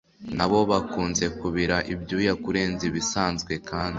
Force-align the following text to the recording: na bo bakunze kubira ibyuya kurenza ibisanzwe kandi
na 0.37 0.45
bo 0.49 0.59
bakunze 0.71 1.25
kubira 1.39 1.77
ibyuya 1.93 2.33
kurenza 2.43 2.83
ibisanzwe 2.89 3.53
kandi 3.69 3.89